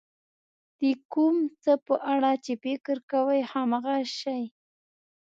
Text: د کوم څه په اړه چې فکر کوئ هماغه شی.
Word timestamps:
د 0.79 0.83
کوم 1.13 1.35
څه 1.63 1.73
په 1.85 1.95
اړه 2.13 2.31
چې 2.45 2.53
فکر 2.63 2.97
کوئ 3.11 3.39
هماغه 3.51 3.97
شی. 4.19 4.41